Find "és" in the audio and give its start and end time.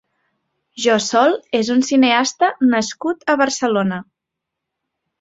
1.59-1.69